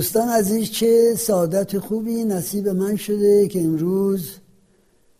دوستان 0.00 0.28
عزیز 0.28 0.70
چه 0.70 1.14
سعادت 1.18 1.78
خوبی 1.78 2.24
نصیب 2.24 2.68
من 2.68 2.96
شده 2.96 3.48
که 3.48 3.60
امروز 3.60 4.30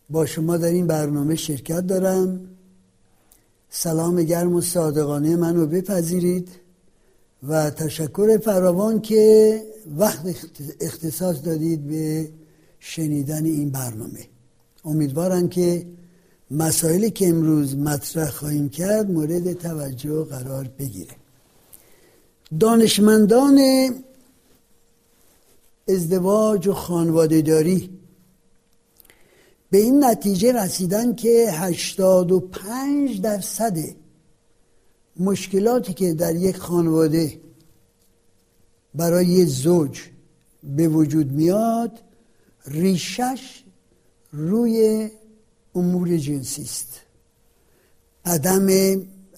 با 0.09 0.25
شما 0.25 0.57
در 0.57 0.67
این 0.67 0.87
برنامه 0.87 1.35
شرکت 1.35 1.87
دارم. 1.87 2.39
سلام 3.69 4.23
گرم 4.23 4.55
و 4.55 4.61
صادقانه 4.61 5.35
منو 5.35 5.65
بپذیرید 5.65 6.47
و 7.47 7.69
تشکر 7.69 8.37
فراوان 8.37 9.01
که 9.01 9.61
وقت 9.97 10.35
اختصاص 10.79 11.35
دادید 11.45 11.87
به 11.87 12.29
شنیدن 12.79 13.45
این 13.45 13.69
برنامه. 13.69 14.27
امیدوارم 14.85 15.49
که 15.49 15.85
مسائلی 16.51 17.11
که 17.11 17.27
امروز 17.27 17.77
مطرح 17.77 18.29
خواهیم 18.29 18.69
کرد 18.69 19.11
مورد 19.11 19.53
توجه 19.53 20.23
قرار 20.23 20.69
بگیره. 20.79 21.15
دانشمندان 22.59 23.59
ازدواج 25.87 26.67
و 26.67 26.73
خانواده 26.73 27.41
داری 27.41 28.01
به 29.69 29.77
این 29.77 30.03
نتیجه 30.03 30.51
رسیدن 30.63 31.15
که 31.15 31.51
85 31.51 33.21
درصد 33.21 33.77
مشکلاتی 35.19 35.93
که 35.93 36.13
در 36.13 36.35
یک 36.35 36.57
خانواده 36.57 37.41
برای 38.95 39.45
زوج 39.45 40.01
به 40.63 40.87
وجود 40.87 41.31
میاد 41.31 41.99
ریشش 42.65 43.63
روی 44.31 45.09
امور 45.75 46.17
جنسی 46.17 46.61
است. 46.61 47.01
عدم 48.25 48.67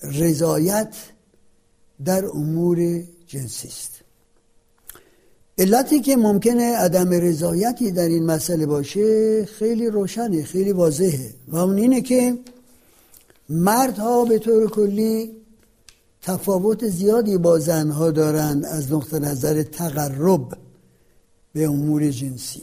رضایت 0.03 0.95
در 2.05 2.25
امور 2.25 3.03
جنسی 3.27 3.67
است. 3.67 3.92
علتی 5.63 5.99
که 5.99 6.15
ممکنه 6.15 6.77
عدم 6.77 7.09
رضایتی 7.09 7.91
در 7.91 8.07
این 8.07 8.25
مسئله 8.25 8.65
باشه 8.65 9.45
خیلی 9.45 9.89
روشنه 9.89 10.43
خیلی 10.43 10.71
واضحه. 10.71 11.33
و 11.47 11.57
اون 11.57 11.77
اینه 11.77 12.01
که 12.01 12.37
مردها 13.49 14.25
به 14.25 14.39
طور 14.39 14.69
کلی 14.69 15.31
تفاوت 16.21 16.87
زیادی 16.87 17.37
با 17.37 17.59
زنها 17.59 18.11
دارند 18.11 18.65
از 18.65 18.93
نقطه 18.93 19.19
نظر 19.19 19.63
تقرب 19.63 20.57
به 21.53 21.65
امور 21.65 22.09
جنسی. 22.09 22.61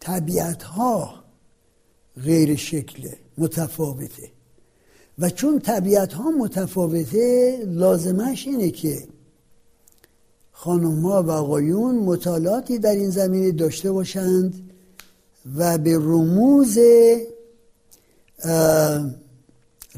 طبیعت 0.00 0.62
ها 0.62 1.24
غیر 2.24 2.56
شکل 2.56 3.08
متفاوته. 3.38 4.30
و 5.18 5.30
چون 5.30 5.58
طبیعت 5.58 6.12
ها 6.12 6.30
متفاوته 6.30 7.58
لازمش 7.66 8.46
اینه 8.46 8.70
که 8.70 9.08
خانم 10.60 11.06
ها 11.06 11.22
و 11.22 11.30
آقایون 11.30 11.94
مطالعاتی 11.94 12.78
در 12.78 12.90
این 12.90 13.10
زمینه 13.10 13.52
داشته 13.52 13.92
باشند 13.92 14.70
و 15.56 15.78
به 15.78 15.96
رموز 15.96 16.78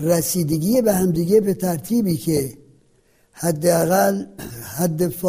رسیدگی 0.01 0.83
به 0.83 0.93
همدیگه 0.93 1.41
به 1.41 1.55
ترتیبی 1.55 2.17
که 2.17 2.59
حداقل 3.33 4.25
حد 4.63 5.25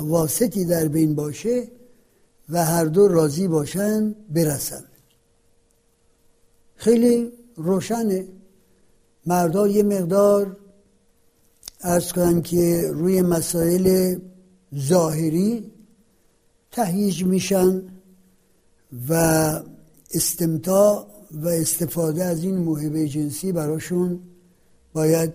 واسطی 0.00 0.64
در 0.64 0.88
بین 0.88 1.14
باشه 1.14 1.68
و 2.48 2.64
هر 2.64 2.84
دو 2.84 3.08
راضی 3.08 3.48
باشند 3.48 4.16
برسند 4.34 4.88
خیلی 6.76 7.32
روشنه. 7.56 8.24
مردا 9.26 9.68
یه 9.68 9.82
مقدار 9.82 10.56
ارز 11.80 12.12
کنم 12.12 12.42
که 12.42 12.90
روی 12.92 13.22
مسائل 13.22 14.16
ظاهری 14.78 15.70
تهییج 16.70 17.24
میشن 17.24 17.82
و 19.08 19.14
استمتاع 20.14 21.06
و 21.32 21.48
استفاده 21.48 22.24
از 22.24 22.44
این 22.44 22.56
موهبه 22.56 23.08
جنسی 23.08 23.52
براشون 23.52 24.20
باید 24.92 25.32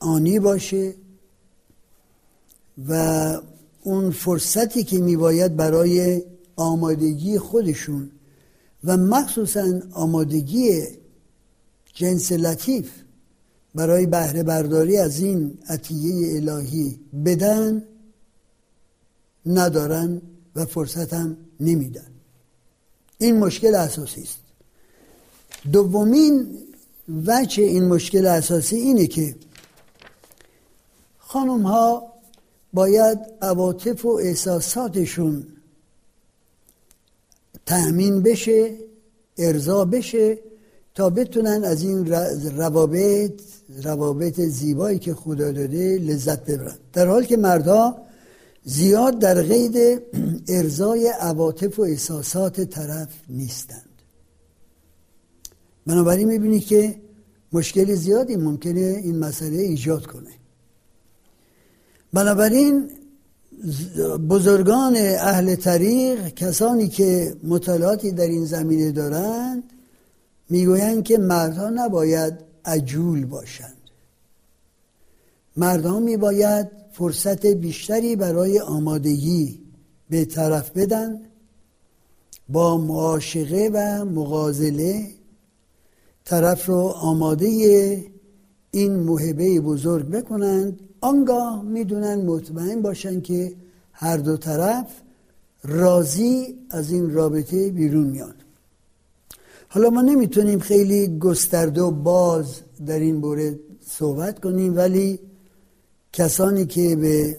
آنی 0.00 0.38
باشه 0.38 0.94
و 2.88 3.34
اون 3.82 4.10
فرصتی 4.10 4.84
که 4.84 4.98
میباید 4.98 5.56
برای 5.56 6.22
آمادگی 6.56 7.38
خودشون 7.38 8.10
و 8.84 8.96
مخصوصا 8.96 9.80
آمادگی 9.92 10.82
جنس 11.94 12.32
لطیف 12.32 12.90
برای 13.74 14.06
بهره 14.06 14.42
برداری 14.42 14.96
از 14.96 15.20
این 15.20 15.58
عطیه 15.68 16.36
الهی 16.36 17.00
بدن 17.24 17.82
ندارن 19.46 20.22
و 20.56 20.64
فرصت 20.64 21.12
هم 21.12 21.36
نمیدن. 21.60 22.06
این 23.18 23.38
مشکل 23.38 23.74
اساسی 23.74 24.22
است. 24.22 24.38
دومین 25.72 26.58
وجه 27.26 27.62
این 27.62 27.84
مشکل 27.84 28.26
اساسی 28.26 28.76
اینه 28.76 29.06
که 29.06 29.36
خانم 31.18 31.62
ها 31.62 32.12
باید 32.72 33.18
عواطف 33.42 34.04
و 34.04 34.18
احساساتشون 34.22 35.46
تأمین 37.66 38.22
بشه 38.22 38.74
ارضا 39.38 39.84
بشه 39.84 40.38
تا 40.94 41.10
بتونن 41.10 41.64
از 41.64 41.82
این 41.82 42.06
روابط 42.56 43.40
روابط 43.82 44.40
زیبایی 44.40 44.98
که 44.98 45.14
خدا 45.14 45.52
داده 45.52 45.98
لذت 45.98 46.44
ببرن. 46.44 46.76
در 46.92 47.06
حال 47.06 47.24
که 47.24 47.36
مردها 47.36 48.03
زیاد 48.64 49.18
در 49.18 49.42
قید 49.42 50.02
ارزای 50.48 51.08
عواطف 51.08 51.78
و 51.78 51.82
احساسات 51.82 52.60
طرف 52.60 53.08
نیستند. 53.28 53.88
بنابراین 55.86 56.28
می‌بینی 56.28 56.60
که 56.60 57.00
مشکل 57.52 57.94
زیادی 57.94 58.36
ممکنه 58.36 58.80
این 58.80 59.18
مسئله 59.18 59.58
ایجاد 59.58 60.06
کنه. 60.06 60.30
بنابراین 62.12 62.90
بزرگان 64.28 64.96
اهل 64.96 65.54
طریق 65.54 66.28
کسانی 66.28 66.88
که 66.88 67.36
مطالعاتی 67.42 68.12
در 68.12 68.26
این 68.26 68.44
زمینه 68.44 68.92
دارند 68.92 69.62
می‌گویند 70.50 71.04
که 71.04 71.18
مردها 71.18 71.70
نباید 71.70 72.34
عجول 72.64 73.26
باشند. 73.26 73.73
مردها 75.56 76.00
میباید 76.00 76.68
فرصت 76.92 77.46
بیشتری 77.46 78.16
برای 78.16 78.60
آمادگی 78.60 79.60
به 80.10 80.24
طرف 80.24 80.70
بدن 80.70 81.20
با 82.48 82.78
معاشقه 82.78 83.70
و 83.72 84.04
مغازله. 84.04 85.06
طرف 86.24 86.66
رو 86.66 86.76
آماده 86.86 87.46
این 88.70 88.96
محبه 88.96 89.60
بزرگ 89.60 90.06
بکنند 90.06 90.80
آنگاه 91.00 91.62
می‌دونن 91.62 92.14
مطمئن 92.14 92.82
باشن 92.82 93.20
که 93.20 93.52
هر 93.92 94.16
دو 94.16 94.36
طرف 94.36 94.86
راضی 95.64 96.58
از 96.70 96.90
این 96.90 97.10
رابطه 97.10 97.70
بیرون 97.70 98.06
میاد 98.06 98.34
حالا 99.68 99.90
ما 99.90 100.02
نمی‌تونیم 100.02 100.58
خیلی 100.58 101.18
گسترده 101.18 101.82
و 101.82 101.90
باز 101.90 102.60
در 102.86 102.98
این 102.98 103.16
مورد 103.16 103.54
صحبت 103.86 104.40
کنیم 104.40 104.76
ولی 104.76 105.20
کسانی 106.14 106.66
که 106.66 106.96
به 106.96 107.38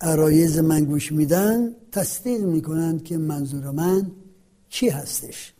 عرایز 0.00 0.58
من 0.58 0.84
گوش 0.84 1.12
میدن 1.12 1.74
تصدیق 1.92 2.40
می‌کنند 2.40 3.04
که 3.04 3.18
منظور 3.18 3.70
من 3.70 4.10
چی 4.68 4.88
هستش. 4.88 5.52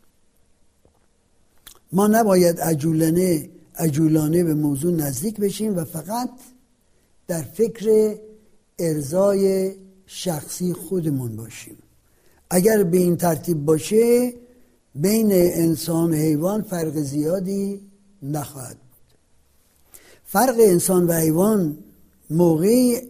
ما 1.93 2.07
نباید 2.07 2.61
عجولانه 2.61 3.49
عجولانه 3.79 4.45
به 4.45 4.55
موضوع 4.55 4.93
نزدیک 4.93 5.41
بشیم 5.41 5.77
و 5.77 5.85
فقط 5.85 6.31
در 7.27 7.43
فکر 7.43 8.17
ارزای 8.79 9.75
شخصی 10.07 10.73
خودمون 10.73 11.37
باشیم. 11.37 11.77
اگر 12.51 12.83
به 12.83 12.97
این 12.97 13.17
ترتیب 13.17 13.65
باشه 13.65 14.35
بین 14.95 15.33
انسان 15.33 16.11
و 16.11 16.15
حیوان 16.15 16.63
فرق 16.63 16.97
زیادی 16.97 17.81
نخواهد 18.23 18.77
بود. 18.77 19.19
فرق 20.25 20.57
انسان 20.59 21.07
و 21.07 21.13
حیوان 21.13 21.79
موقعی 22.31 23.01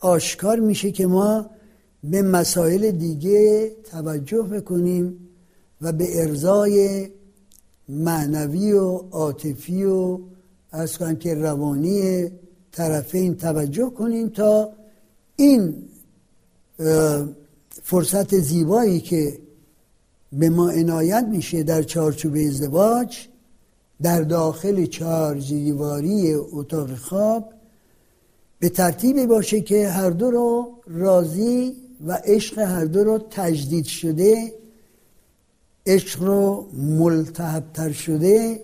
آشکار 0.00 0.58
میشه 0.58 0.90
که 0.90 1.06
ما 1.06 1.50
به 2.04 2.22
مسائل 2.22 2.90
دیگه 2.90 3.70
توجه 3.90 4.42
بکنیم 4.42 5.28
و 5.82 5.92
به 5.92 6.22
ارزای 6.22 7.08
معنوی 7.88 8.72
و 8.72 8.90
عاطفی 9.10 9.84
و 9.84 10.18
از 10.72 10.98
که 10.98 11.34
روانی 11.34 12.30
طرفین 12.72 13.36
توجه 13.36 13.90
کنیم 13.90 14.28
تا 14.28 14.72
این 15.36 15.74
فرصت 17.82 18.38
زیبایی 18.38 19.00
که 19.00 19.38
به 20.32 20.50
ما 20.50 20.70
عنایت 20.70 21.26
میشه 21.30 21.62
در 21.62 21.82
چارچوب 21.82 22.34
ازدواج 22.34 23.18
در 24.02 24.22
داخل 24.22 24.86
چهار 24.86 25.34
دیواری 25.34 26.34
اتاق 26.34 26.94
خواب 26.94 27.53
به 28.64 28.70
ترتیبی 28.70 29.26
باشه 29.26 29.60
که 29.60 29.88
هر 29.88 30.10
دو 30.10 30.30
رو 30.30 30.72
راضی 30.86 31.76
و 32.06 32.20
عشق 32.24 32.58
هر 32.58 32.84
دو 32.84 33.04
رو 33.04 33.18
تجدید 33.30 33.84
شده 33.84 34.54
عشق 35.86 36.22
رو 36.22 36.68
ملتحبتر 36.72 37.92
شده 37.92 38.60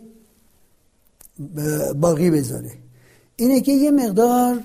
باقی 1.97 2.31
بذاره. 2.31 2.73
اینه 3.37 3.61
که 3.61 3.73
یه 3.73 3.91
مقدار 3.91 4.65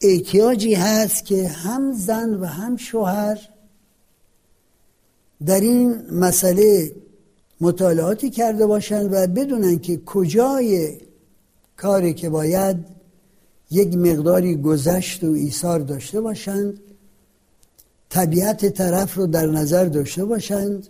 احتیاجی 0.00 0.74
هست 0.74 1.24
که 1.24 1.48
هم 1.48 1.92
زن 1.92 2.34
و 2.34 2.44
هم 2.44 2.76
شوهر 2.76 3.48
در 5.46 5.60
این 5.60 5.94
مسئله 6.12 6.92
مطالعاتی 7.60 8.30
کرده 8.30 8.66
باشند 8.66 9.12
و 9.12 9.26
بدونن 9.26 9.78
که 9.78 10.00
کجای 10.06 10.98
کاری 11.76 12.14
که 12.14 12.28
باید 12.28 12.95
یک 13.70 13.96
مقداری 13.96 14.56
گذشت 14.56 15.24
و 15.24 15.32
ایثار 15.32 15.80
داشته 15.80 16.20
باشند. 16.20 16.80
طبیعت 18.08 18.66
طرف 18.68 19.14
رو 19.14 19.26
در 19.26 19.46
نظر 19.46 19.84
داشته 19.84 20.24
باشند. 20.24 20.88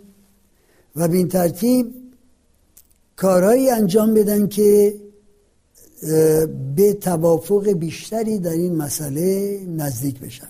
و 0.95 1.07
به 1.07 1.17
این 1.17 1.27
ترتیب 1.27 1.93
کارهایی 3.15 3.69
انجام 3.69 4.13
بدن 4.13 4.47
که 4.47 4.95
به 6.75 6.93
توافق 6.93 7.69
بیشتری 7.69 8.39
در 8.39 8.51
این 8.51 8.75
مسئله 8.75 9.59
نزدیک 9.67 10.19
بشن. 10.19 10.47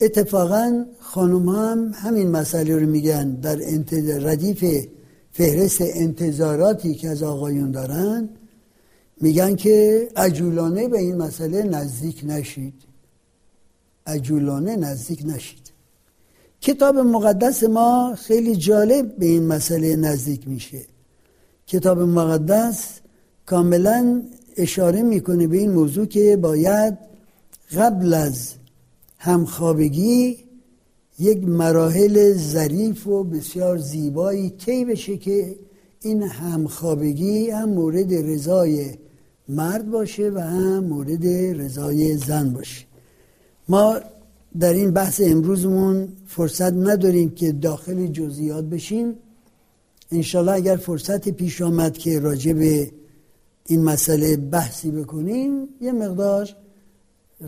اتفاقا 0.00 0.84
خانم 1.00 1.48
هم 1.48 1.92
همین 1.94 2.30
مسئله 2.30 2.76
رو 2.76 2.86
میگن 2.86 3.30
در 3.30 3.56
ردیف 4.18 4.86
فهرست 5.32 5.78
انتظاراتی 5.80 6.94
که 6.94 7.08
از 7.08 7.22
آقایون 7.22 7.70
دارن. 7.70 8.28
میگن 9.20 9.56
که 9.56 10.08
عجولانه 10.16 10.88
به 10.88 10.98
این 10.98 11.16
مسئله 11.16 11.62
نزدیک 11.62 12.20
نشید. 12.26 12.74
عجولانه 14.06 14.76
نزدیک 14.76 15.22
نشید. 15.26 15.72
کتاب 16.60 16.98
مقدس 16.98 17.64
ما 17.64 18.14
خیلی 18.18 18.56
جالب 18.56 19.16
به 19.16 19.26
این 19.26 19.46
مسئله 19.46 19.96
نزدیک 19.96 20.48
میشه. 20.48 20.80
کتاب 21.66 22.00
مقدس 22.00 23.00
کاملا 23.46 24.22
اشاره 24.56 25.02
می‌کنه 25.02 25.46
به 25.46 25.56
این 25.56 25.70
موضوع 25.70 26.06
که 26.06 26.36
باید 26.36 26.98
قبل 27.76 28.14
از 28.14 28.54
همخوابگی 29.18 30.38
یک 31.18 31.44
مراحل 31.44 32.32
ظریف 32.32 33.06
و 33.06 33.24
بسیار 33.24 33.78
زیبایی 33.78 34.50
طی 34.50 34.84
بشه 34.84 35.16
که 35.16 35.56
این 36.00 36.22
همخوابگی 36.22 37.50
هم 37.50 37.68
مورد 37.68 38.14
رضای 38.14 38.94
مرد 39.48 39.90
باشه 39.90 40.30
و 40.30 40.38
هم 40.38 40.84
مورد 40.84 41.26
رضای 41.60 42.16
زن 42.16 42.52
باشه. 42.52 42.84
ما 43.68 44.00
در 44.60 44.72
این 44.72 44.90
بحث 44.90 45.20
امروزمون 45.24 46.08
فرصت 46.26 46.72
نداریم 46.72 47.30
که 47.30 47.52
داخل 47.52 48.06
جزئیات 48.06 48.64
بشیم. 48.64 49.14
انشالله 50.12 50.52
اگر 50.52 50.76
فرصت 50.76 51.28
پیش 51.28 51.62
آمد 51.62 51.98
که 51.98 52.20
راجع 52.20 52.52
به 52.52 52.90
این 53.66 53.84
مسئله 53.84 54.36
بحثی 54.36 54.90
بکنیم 54.90 55.68
یه 55.80 55.92
مقدار 55.92 56.48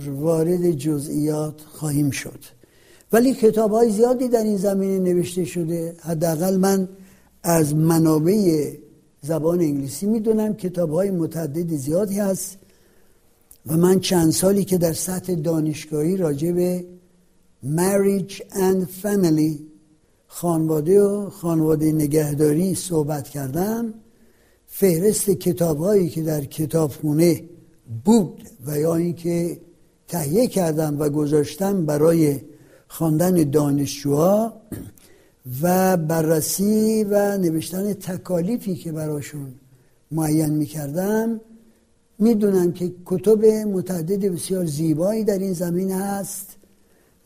وارد 0.06 0.70
جزئیات 0.70 1.60
خواهیم 1.60 2.10
شد. 2.10 2.38
ولی 3.12 3.34
کتاب 3.34 3.70
های 3.70 3.90
زیادی 3.90 4.28
در 4.28 4.42
این 4.42 4.56
زمینه 4.56 4.99
نوشته 4.99 5.44
شده. 5.44 5.96
حداقل 6.00 6.56
من 6.56 6.88
از 7.42 7.75
منابع 7.75 8.72
زبان 9.22 9.60
انگلیسی 9.60 10.06
می‌دونم 10.06 10.54
کتاب 10.54 10.90
های 10.90 11.10
متعدد 11.10 11.76
زیادی 11.76 12.18
هست 12.18 12.58
و 13.66 13.76
من 13.76 14.00
چند 14.00 14.32
سالی 14.32 14.64
که 14.64 14.78
در 14.78 14.92
سطح 14.92 15.34
دانشگاهی 15.34 16.16
راجع 16.16 16.52
به 16.52 16.84
marriage 17.76 18.34
and 18.34 18.86
family 19.02 19.60
خانواده 20.26 21.00
و 21.02 21.30
خانواده 21.30 21.92
نگهداری 21.92 22.74
صحبت 22.74 23.28
کردم. 23.28 23.94
فهرست 24.66 25.30
کتاب 25.30 25.78
هایی 25.78 26.08
که 26.08 26.22
در 26.22 26.44
کتابخونه 26.44 27.42
بود 28.04 28.42
و 28.66 28.78
یا 28.78 28.96
اینکه 28.96 29.60
تهیه 30.08 30.46
کردم 30.46 30.96
و 30.98 31.08
گذاشتم 31.08 31.86
برای 31.86 32.40
خواندن 32.88 33.50
دانشجوها 33.50 34.52
و 35.62 35.96
بررسی 35.96 37.04
و 37.04 37.38
نوشتن 37.38 37.93
تکالیفی 37.93 38.75
که 38.75 38.93
براشون 38.93 39.54
معین 40.10 40.50
می‌کردم 40.50 41.40
می‌دونم 42.19 42.72
که 42.72 42.93
کتب 43.06 43.44
متعدد 43.44 44.32
بسیار 44.32 44.64
زیبایی 44.64 45.25
در 45.25 45.38
این 45.38 45.52
زمین 45.52 45.90
هست 45.90 46.56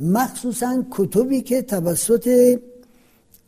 مخصوصا 0.00 0.84
کتبی 0.90 1.40
که 1.40 1.62
توسط 1.62 2.58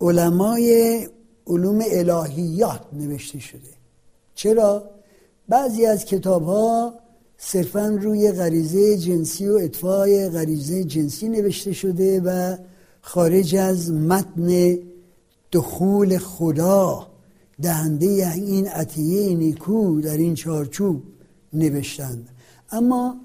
علمای 0.00 1.08
علوم 1.46 1.82
الهیات 1.90 2.80
نوشته 2.92 3.38
شده 3.38 3.72
چرا؟ 4.34 4.90
بعضی 5.48 5.86
از 5.86 6.04
کتاب 6.04 6.44
ها 6.44 6.94
صرفا 7.38 7.98
روی 8.02 8.32
غریزه 8.32 8.96
جنسی 8.96 9.48
و 9.48 9.54
اطفای 9.54 10.28
غریزه 10.28 10.84
جنسی 10.84 11.28
نوشته 11.28 11.72
شده 11.72 12.20
و 12.20 12.56
خارج 13.02 13.56
از 13.56 13.92
متن 13.92 14.78
دخول 15.52 16.18
خدا 16.18 17.06
دهنده 17.62 18.32
این 18.34 18.68
عطیه 18.68 19.36
نیکو 19.36 20.00
در 20.00 20.16
این 20.16 20.34
چارچوب 20.34 21.02
نوشتند. 21.52 22.28
اما 22.70 23.16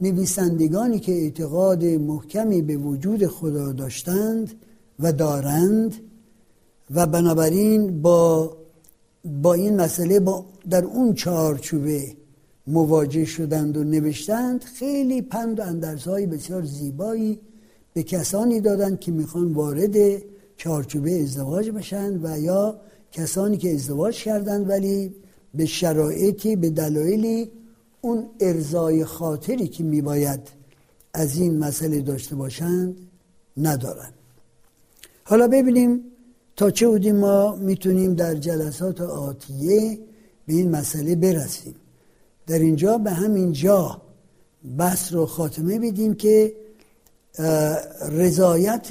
نویسندگانی 0.00 0.98
که 0.98 1.12
اعتقاد 1.12 1.84
محکمی 1.84 2.62
به 2.62 2.76
وجود 2.76 3.26
خدا 3.26 3.72
داشتند 3.72 4.52
و 5.00 5.12
دارند 5.12 5.94
و 6.94 7.06
بنابراین 7.06 8.02
با 8.02 8.56
با 9.42 9.54
این 9.54 9.76
مسئله 9.76 10.20
با 10.20 10.46
در 10.70 10.84
اون 10.84 11.14
چارچوبه 11.14 12.16
مواجه 12.66 13.24
شدند 13.24 13.76
و 13.76 13.84
نوشتند 13.84 14.64
خیلی 14.64 15.22
پند 15.22 15.60
و 15.60 15.62
اندرزهای 15.62 16.26
بسیار 16.26 16.62
زیبایی 16.62 17.40
به 17.94 18.02
کسانی 18.02 18.60
دادند 18.60 19.00
که 19.00 19.12
می‌خوان 19.12 19.52
وارد 19.52 20.22
چارچوبه 20.56 21.22
ازدواج 21.22 21.70
بشن 21.70 22.20
و 22.22 22.40
یا 22.40 22.80
کسانی 23.12 23.56
که 23.56 23.74
ازدواج 23.74 24.22
کردند 24.22 24.68
ولی 24.68 25.14
به 25.54 25.66
شرایطی 25.66 26.56
به 26.56 26.70
دلایلی 26.70 27.50
اون 28.00 28.26
ارزای 28.40 29.04
خاطری 29.04 29.68
که 29.68 29.84
میباید 29.84 30.40
از 31.14 31.36
این 31.36 31.58
مسئله 31.58 32.00
داشته 32.00 32.36
باشند 32.36 32.96
ندارن. 33.56 34.10
حالا 35.24 35.48
ببینیم 35.48 36.00
تا 36.56 36.70
چه 36.70 36.88
بودی 36.88 37.12
ما 37.12 37.56
می‌تونیم 37.56 38.14
در 38.14 38.34
جلسات 38.34 39.00
آتیه 39.00 39.98
به 40.46 40.54
این 40.54 40.70
مسئله 40.70 41.14
برسیم. 41.14 41.74
در 42.46 42.58
اینجا 42.58 42.98
به 42.98 43.10
همین 43.10 43.52
جا 43.52 44.02
بحث 44.78 45.12
رو 45.12 45.26
خاتمه 45.26 45.78
بدیم 45.78 46.14
که 46.14 46.63
رضایت 48.10 48.88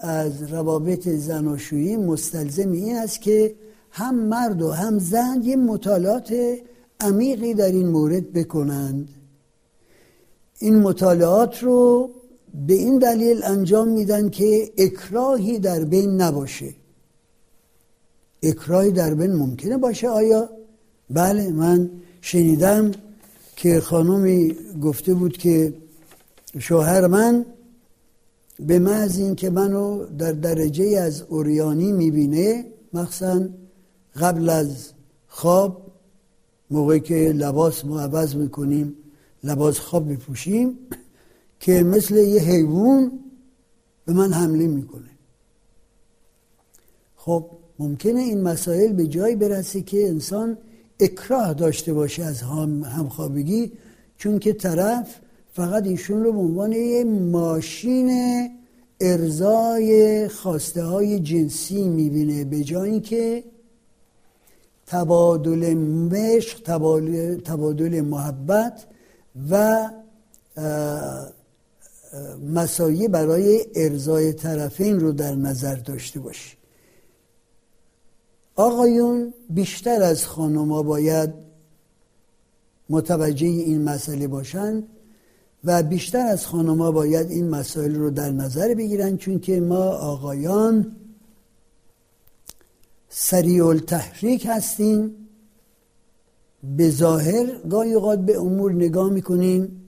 از 0.00 0.52
روابط 0.52 1.08
زناشویی 1.08 1.96
مستلزم 1.96 2.72
این 2.72 2.96
است 2.96 3.20
که 3.20 3.54
هم 3.90 4.14
مرد 4.14 4.62
و 4.62 4.70
هم 4.70 4.98
زن 4.98 5.40
یه 5.44 5.56
مطالعات 5.56 6.34
عمیقی 7.00 7.54
در 7.54 7.72
این 7.72 7.88
مورد 7.88 8.32
بکنند. 8.32 9.08
این 10.58 10.78
مطالعات 10.78 11.62
رو 11.62 12.10
به 12.66 12.74
این 12.74 12.98
دلیل 12.98 13.42
انجام 13.44 13.88
میدن 13.88 14.28
که 14.28 14.72
اکراهی 14.78 15.58
در 15.58 15.84
بین 15.84 16.20
نباشه. 16.20 16.74
اکراهی 18.42 18.90
در 18.90 19.14
بین 19.14 19.32
ممکنه 19.32 19.76
باشه. 19.76 20.08
آیا؟ 20.08 20.50
بله 21.10 21.50
من 21.50 21.90
شنیدم 22.20 22.90
که 23.56 23.80
خانومی 23.80 24.56
گفته 24.82 25.14
بود 25.14 25.36
که 25.36 25.74
شوهر 26.58 27.06
من 27.06 27.46
به 28.66 28.78
محض 28.78 29.18
این 29.18 29.34
که 29.34 29.50
منو 29.50 30.06
در 30.06 30.32
درجه 30.32 30.98
از 30.98 31.22
اوریانی 31.22 31.92
می‌بینه 31.92 32.64
مخصوصا 32.92 33.48
قبل 34.16 34.48
از 34.48 34.92
خواب 35.28 35.92
موقعی 36.70 37.00
که 37.00 37.14
لباس 37.14 37.84
ما 37.84 38.00
عوض 38.00 38.36
می‌کنیم 38.36 38.94
لباس 39.44 39.78
خواب 39.78 40.12
بپوشیم 40.12 40.78
که 41.60 41.82
مثل 41.82 42.14
یه 42.16 42.40
حیوان 42.40 43.12
به 44.04 44.12
من 44.12 44.32
حمله 44.32 44.66
می‌کنه. 44.66 45.10
خب 47.16 47.50
ممکنه 47.78 48.20
این 48.20 48.42
مسائل 48.42 48.92
به 48.92 49.06
جایی 49.06 49.36
برسه 49.36 49.82
که 49.82 50.08
انسان 50.08 50.58
اکراه 51.00 51.54
داشته 51.54 51.92
باشه 51.92 52.24
از 52.24 52.42
همخوابگی 52.42 53.72
چون 54.16 54.38
که 54.38 54.52
طرف 54.52 55.20
فقط 55.52 55.86
ایشون 55.86 56.24
رو 56.24 56.32
به 56.32 56.38
عنوان 56.38 56.72
یه 56.72 57.04
ماشین 57.04 58.10
ارزای 59.00 60.28
خواسته 60.28 60.82
های 60.82 61.20
جنسی 61.20 61.88
می‌بینه 61.88 62.44
به 62.44 62.64
جایی 62.64 63.00
که 63.00 63.44
تبادل 64.86 65.74
مشق 65.74 66.62
تبادل 67.44 68.00
محبت 68.00 68.86
و 69.50 69.90
مسایی 72.54 73.08
برای 73.08 73.66
ارزای 73.74 74.32
طرفین 74.32 75.00
رو 75.00 75.12
در 75.12 75.34
نظر 75.34 75.74
داشته 75.74 76.20
باشی. 76.20 76.56
آقایون 78.56 79.34
بیشتر 79.50 80.02
از 80.02 80.26
خانوما 80.26 80.82
باید 80.82 81.30
متوجه 82.90 83.46
این 83.46 83.82
مسئله 83.82 84.28
باشند 84.28 84.88
و 85.64 85.82
بیشتر 85.82 86.26
از 86.26 86.46
خانوما 86.46 86.92
باید 86.92 87.30
این 87.30 87.48
مسائل 87.48 87.94
رو 87.94 88.10
در 88.10 88.30
نظر 88.30 88.74
بگیرن 88.74 89.16
چون 89.16 89.38
که 89.38 89.60
ما 89.60 89.84
آقایان 89.84 90.96
سریع 93.08 93.66
التحریک 93.66 94.46
هستیم. 94.50 95.16
به 96.76 96.90
ظاهر 96.90 97.46
گاهی 97.70 97.92
اوقات 97.92 98.18
به 98.18 98.38
امور 98.38 98.72
نگاه 98.72 99.10
می‌کنیم 99.10 99.82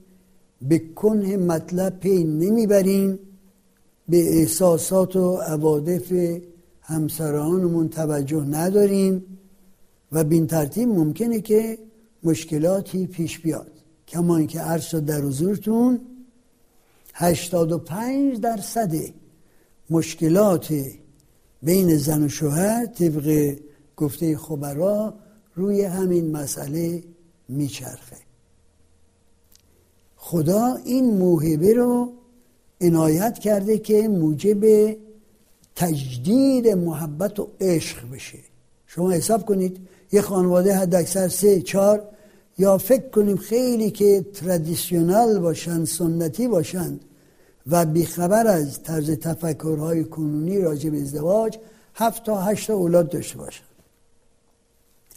به 0.61 0.79
کنه 0.79 1.37
مطلب 1.37 1.99
پی 1.99 2.23
نمی‌بریم 2.23 3.19
به 4.09 4.37
احساسات 4.37 5.15
و 5.15 5.35
عوادف 5.35 6.13
همسرانمون 6.81 7.89
توجه 7.89 8.43
نداریم 8.43 9.25
و 10.11 10.23
بین 10.23 10.47
ترتیب 10.47 10.89
ممکنه 10.89 11.41
که 11.41 11.77
مشکلاتی 12.23 13.07
پیش 13.07 13.39
بیاد. 13.39 13.72
کما 14.13 14.37
اینکه 14.37 14.59
عرض 14.59 14.83
شد 14.83 15.05
در 15.05 15.21
حضورتون 15.21 16.01
85 17.13 18.39
درصد 18.39 18.95
مشکلات 19.89 20.73
بین 21.63 21.97
زن 21.97 22.23
و 22.23 22.29
شوهر 22.29 22.85
طبق 22.85 23.55
گفته 23.97 24.37
خبرا 24.37 25.13
روی 25.55 25.83
همین 25.83 26.31
مسئله 26.31 27.03
میچرخه. 27.49 28.17
خدا 30.15 30.75
این 30.85 31.17
موهبه 31.17 31.73
رو 31.73 32.13
عنایت 32.81 33.39
کرده 33.39 33.77
که 33.77 34.07
موجب 34.07 34.95
تجدید 35.75 36.67
محبت 36.67 37.39
و 37.39 37.47
عشق 37.61 38.11
بشه. 38.11 38.39
شما 38.87 39.11
حساب 39.11 39.45
کنید 39.45 39.77
یه 40.11 40.21
خانواده 40.21 40.75
حد 40.75 40.95
اکثر 40.95 41.27
سه 41.27 41.61
چهار 41.61 42.12
یا 42.57 42.77
فکر 42.77 43.09
کنیم 43.09 43.37
خیلی 43.37 43.91
که 43.91 44.25
تردیسیونال 44.33 45.39
باشند 45.39 45.87
سنتی 45.87 46.47
باشند 46.47 47.05
و 47.67 47.85
بیخبر 47.85 48.47
از 48.47 48.83
طرز 48.83 49.11
تفکرهای 49.11 50.03
کنونی 50.03 50.59
راجع 50.59 50.89
به 50.89 51.01
ازدواج 51.01 51.57
هفت 51.95 52.23
تا 52.23 52.41
هشت 52.41 52.69
اولاد 52.69 53.09
داشته 53.09 53.37
باشند 53.37 53.67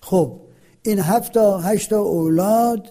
خب 0.03 0.33
این 0.83 0.99
هفت 0.99 1.33
تا 1.33 1.59
هشت 1.59 1.93
اولاد 1.93 2.89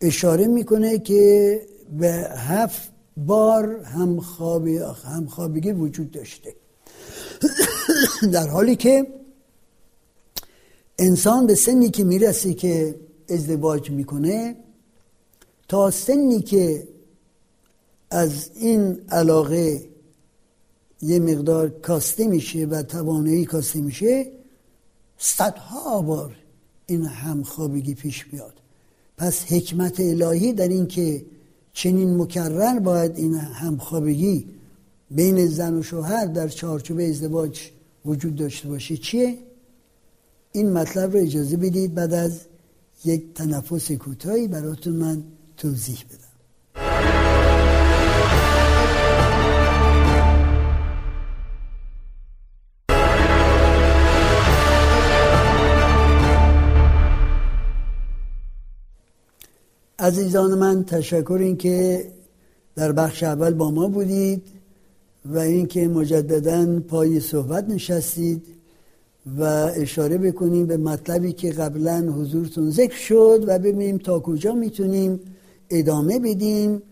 اشاره 0.00 0.46
می‌کنه 0.46 0.98
که 0.98 1.62
به 1.98 2.12
هفت 2.36 2.90
بار 3.16 3.80
همخوابگی 5.04 5.72
وجود 5.72 6.10
داشته. 6.10 6.54
در 8.32 8.48
حالی 8.48 8.76
که 8.76 9.06
انسان 10.98 11.46
به 11.46 11.54
سنی 11.54 11.90
که 11.90 12.04
می‌رسه 12.04 12.54
که 12.54 12.94
ازدواج 13.28 13.90
می‌کنه 13.90 14.56
تا 15.68 15.90
سنی 15.90 16.40
که 16.40 16.88
از 18.10 18.50
این 18.54 19.00
علاقه 19.08 19.88
یه 21.02 21.18
مقدار 21.18 21.68
کاسته 21.68 22.26
میشه 22.26 22.66
و 22.66 22.82
توانایی 22.82 23.44
کاسته 23.44 23.80
میشه 23.80 24.32
صدها 25.18 26.02
بار 26.02 26.36
این 26.86 27.04
همخوابگی 27.04 27.94
پیش 27.94 28.26
میاد 28.32 28.54
پس 29.16 29.44
حکمت 29.44 30.00
الهی 30.00 30.52
در 30.52 30.68
این 30.68 30.86
که 30.86 31.24
چنین 31.72 32.16
مکرر 32.16 32.78
باید 32.78 33.16
این 33.16 33.34
همخوابگی 33.34 34.46
بین 35.10 35.46
زن 35.46 35.74
و 35.74 35.82
شوهر 35.82 36.26
در 36.26 36.48
چارچوب 36.48 36.98
ازدواج 36.98 37.60
وجود 38.06 38.36
داشته 38.36 38.68
باشه 38.68 38.96
چیه؟ 38.96 39.38
این 40.52 40.72
مطلب 40.72 41.12
رو 41.12 41.20
اجازه 41.20 41.56
بدید 41.56 41.94
بعد 41.94 42.12
از 42.12 42.40
یک 43.04 43.34
تنفس 43.34 43.92
کوتاهی 43.92 44.48
براتون 44.48 44.92
من 44.92 45.22
توضیح 45.56 45.98
بدم. 46.08 46.26
عزیزان 59.98 60.58
من 60.58 60.84
تشکر 60.84 61.38
این 61.40 61.56
که 61.56 62.06
در 62.74 62.92
بخش 62.92 63.22
اول 63.22 63.54
با 63.54 63.70
ما 63.70 63.88
بودید 63.88 64.42
و 65.24 65.38
اینکه 65.38 65.88
مجددا 65.88 66.80
پای 66.80 67.20
صحبت 67.20 67.68
نشستید. 67.68 68.46
و 69.38 69.42
اشاره 69.76 70.18
بکنیم 70.18 70.66
به 70.66 70.76
مطلبی 70.76 71.32
که 71.32 71.50
قبلا 71.50 72.12
حضورتون 72.12 72.70
ذکر 72.70 72.96
شد 72.96 73.44
و 73.46 73.58
ببینیم 73.58 73.98
تا 73.98 74.20
کجا 74.20 74.52
می‌تونیم 74.52 75.20
ادامه 75.70 76.18
بدیم. 76.18 76.82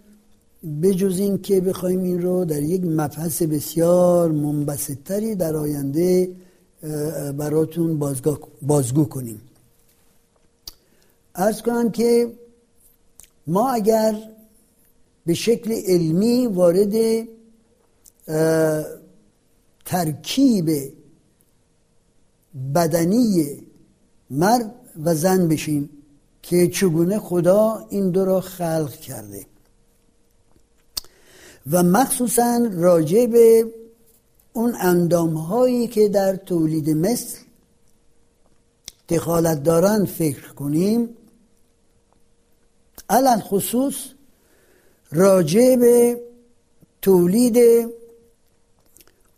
بجز 0.82 1.18
این 1.18 1.42
که 1.42 1.60
بخوایم 1.60 2.02
این 2.02 2.22
رو 2.22 2.44
در 2.44 2.62
یک 2.62 2.84
مبحث 2.84 3.42
بسیار 3.42 4.32
منبسطتری 4.32 5.34
در 5.34 5.56
آینده 5.56 6.30
براتون 7.38 7.98
بازگو 8.62 9.04
کنیم. 9.04 9.40
ارز 11.34 11.62
کنم 11.62 11.90
که 11.90 12.32
ما 13.46 13.70
اگر 13.70 14.16
به 15.26 15.34
شکل 15.34 15.72
علمی 15.86 16.46
وارد 16.46 17.26
ترکیب 19.84 20.70
بدنی 22.74 23.62
مرد 24.30 24.74
و 25.04 25.14
زن 25.14 25.48
بشیم 25.48 25.90
که 26.42 26.68
چگونه 26.68 27.18
خدا 27.18 27.86
این 27.90 28.10
دو 28.10 28.24
را 28.24 28.40
خلق 28.40 28.92
کرده. 28.92 29.46
و 31.70 31.82
مخصوصا 31.82 32.68
راجع 32.72 33.26
به 33.26 33.72
اون 34.52 34.74
اندام 34.80 35.34
هایی 35.34 35.86
که 35.86 36.08
در 36.08 36.36
تولید 36.36 36.90
مثل 36.90 37.38
دخالت 39.08 39.62
دارن 39.62 40.04
فکر 40.04 40.52
کنیم. 40.52 41.08
علل 43.08 43.40
خصوص 43.40 43.94
راجع 45.12 45.76
به 45.76 46.20
تولید 47.02 47.58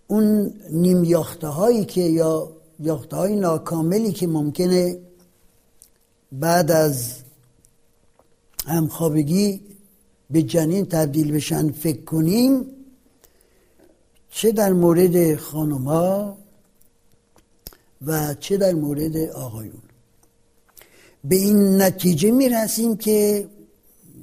اون 0.07 0.55
نیم 0.71 1.05
یاخته 1.05 1.47
هایی 1.47 1.85
که 1.85 2.01
یا 2.01 2.56
یاخته 2.81 3.17
های 3.17 3.37
ناکاملی 3.37 4.13
که 4.13 4.27
ممکنه 4.27 4.99
بعد 6.33 6.71
از 6.71 7.15
همخوابگی 8.67 9.61
به 10.31 10.43
جنین 10.43 10.87
تبدیل 10.87 11.33
بشن 11.33 11.73
فکر 11.73 12.05
کنیم 12.05 12.67
چه 14.31 14.53
در 14.53 14.73
مورد 14.73 15.37
خانوما 15.37 16.39
و 18.07 18.35
چه 18.35 18.57
در 18.57 18.75
مورد 18.75 19.17
آقایون. 19.17 19.83
به 21.25 21.37
این 21.37 21.83
نتیجه 21.83 22.31
می‌رسیم 22.31 22.97
که 22.97 23.49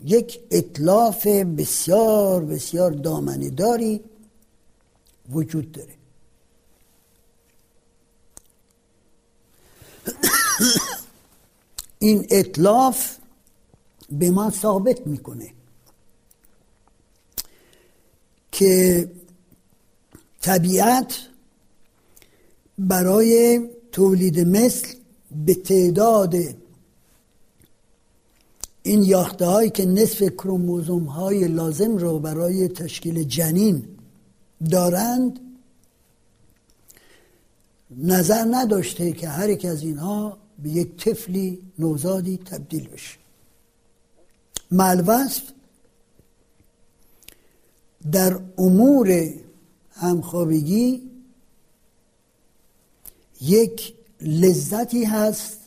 یک 0.06 0.40
اطلاف 0.52 1.28
بسیار 1.28 2.46
بسیار 2.46 2.92
دامنه 2.92 3.50
داری 3.50 4.02
وجود 5.30 5.72
داره. 5.72 6.03
این 12.00 12.28
اطلاف 12.30 13.18
به 14.12 14.32
ما 14.32 14.50
ثابت 14.50 15.08
می‌کنه 15.08 15.54
که 18.52 19.12
طبیعت 20.42 21.16
برای 22.78 23.62
تولید 23.92 24.40
مثل 24.40 24.88
به 25.46 25.54
تعداد 25.54 26.36
این 28.84 29.04
یاخته 29.04 29.46
هایی 29.46 29.70
که 29.70 29.86
نصف 29.86 30.22
کروموزوم 30.22 31.04
های 31.04 31.48
لازم 31.48 31.98
رو 31.98 32.20
برای 32.20 32.68
تشکیل 32.68 33.24
جنین 33.24 33.88
دارند 34.72 35.40
نظر 37.98 38.46
نداشته 38.52 39.12
که 39.12 39.30
هر 39.30 39.50
یک 39.50 39.66
از 39.66 39.84
اینها 39.84 40.38
به 40.60 40.70
یک 40.70 40.96
طفلی 40.98 41.62
نوزادی 41.80 42.38
تبدیل 42.38 42.88
بشه. 42.88 43.18
ملوصف 44.72 45.42
در 48.12 48.40
امور 48.58 49.34
همخوابگی 49.92 51.02
یک 53.42 53.94
لذتی 54.22 55.04
هست 55.04 55.60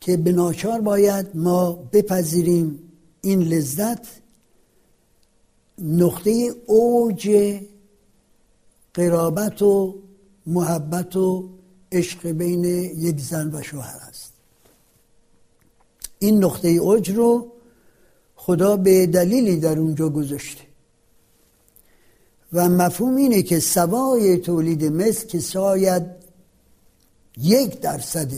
که 0.00 0.16
به 0.16 0.32
ناچار 0.32 0.80
باید 0.80 1.36
ما 1.36 1.72
بپذیریم. 1.72 2.78
این 3.20 3.42
لذت 3.42 4.06
نقطه 5.78 6.54
اوج 6.66 7.56
قرابت 8.94 9.62
و 9.62 9.94
محبت 10.46 11.16
و 11.16 11.48
عشق 11.92 12.28
بین 12.28 12.64
یک 12.64 13.20
زن 13.20 13.54
و 13.54 13.62
شوهر 13.62 14.00
است. 14.08 14.32
این 16.18 16.44
نقطه 16.44 16.68
اوج 16.68 17.10
رو 17.10 17.52
خدا 18.36 18.76
به 18.76 19.06
دلیلی 19.06 19.60
در 19.60 19.78
اونجا 19.78 20.08
گذاشته. 20.08 20.62
و 22.52 22.68
مفهوم 22.68 23.16
اینه 23.16 23.42
که 23.42 23.60
سوای 23.60 24.38
تولید 24.38 24.84
مثل 24.84 25.26
که 25.26 25.40
شاید 25.40 26.02
یک 27.38 27.80
درصد 27.80 28.32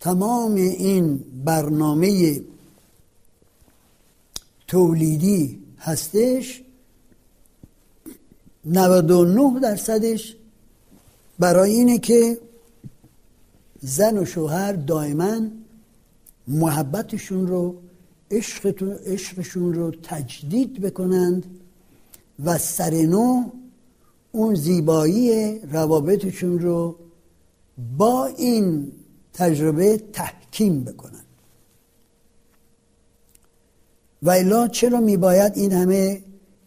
تمام 0.00 0.54
این 0.54 1.24
برنامه 1.44 2.40
تولیدی 4.66 5.62
هستش 5.78 6.62
99 8.64 9.60
درصدش 9.60 10.36
برای 11.38 11.70
اینه 11.70 11.98
که 11.98 12.38
زن 13.80 14.18
و 14.18 14.24
شوهر 14.24 14.72
دائما 14.72 15.40
محبتشون 16.48 17.46
رو 17.46 17.82
عشقشون 19.06 19.74
رو 19.74 19.90
تجدید 19.90 20.80
بکنند 20.80 21.46
و 22.44 22.58
سرنو 22.58 23.44
اون 24.32 24.54
زیبایی 24.54 25.58
روابطشون 25.58 26.58
رو 26.58 26.96
با 27.98 28.26
این 28.26 28.92
تجربه 29.32 29.96
تحکیم 30.12 30.84
بکنن 30.84 31.24
و 34.22 34.30
الا 34.30 34.68
چرا 34.68 35.00
میباید 35.00 35.52
این 35.56 35.72
همه 35.72 36.22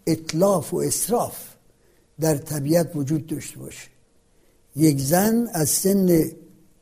اطلاف 0.06 0.74
و 0.74 0.76
اصراف 0.76 1.54
در 2.20 2.36
طبیعت 2.36 2.96
وجود 2.96 3.26
داشته 3.26 3.58
باشه؟ 3.58 3.89
یک 4.80 5.00
زن 5.00 5.48
از 5.52 5.68
سن 5.68 6.30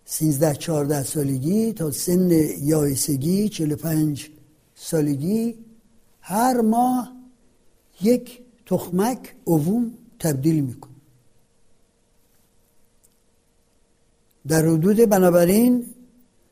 13 0.05 0.55
14 0.55 1.03
سالگی 1.03 1.73
تا 1.73 1.91
سن 1.91 2.31
یایسگی 2.63 3.49
45 3.49 4.31
سالگی 4.75 5.55
هر 6.21 6.61
ماه 6.61 7.13
یک 8.01 8.41
تخمک 8.67 9.35
اووم 9.45 9.95
تبدیل 10.19 10.65
میکن 10.65 10.91
در 14.49 14.67
حدود 14.67 14.97
بنابراین 14.97 15.87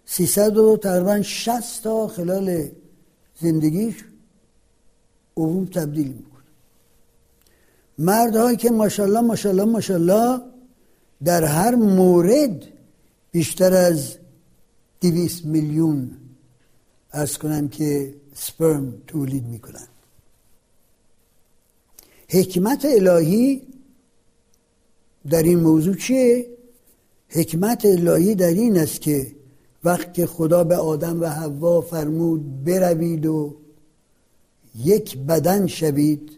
300 0.05 0.57
و 0.57 0.77
تقریبا 0.77 1.23
60 1.23 1.83
تا 1.83 2.09
خلال 2.09 2.69
زندگیش 3.41 4.05
اووم 5.35 5.65
تبدیل 5.65 6.09
میکن 6.09 6.43
مردهایی 7.99 8.57
که 8.57 8.71
ماشاءالله 8.71 9.21
ماشاءالله 9.21 9.65
ماشاءالله 9.65 10.56
در 11.25 11.45
هر 11.45 11.75
مورد 11.75 12.65
بیشتر 13.31 13.75
از 13.75 14.17
دویست 15.01 15.45
میلیون 15.45 16.11
ارز 17.13 17.39
کنم 17.39 17.69
که 17.69 18.15
سپرم 18.35 18.95
تولید 19.07 19.47
می‌کنن 19.47 19.89
حکمت 22.29 22.85
الهی 22.85 23.63
در 25.31 25.43
این 25.43 25.59
موضوع 25.59 25.95
چیه؟ 25.95 26.47
حکمت 27.29 27.85
الهی 27.85 28.35
در 28.35 28.47
این 28.47 28.79
است 28.79 29.01
که 29.01 29.33
وقتی 29.85 30.27
خدا 30.27 30.65
به 30.65 30.77
آدم 30.77 31.21
و 31.21 31.27
حوا 31.27 31.81
فرمود 31.81 32.65
بروید 32.65 33.27
و 33.27 33.57
یک 34.85 35.19
بدن 35.19 35.67
شوید 35.67 36.33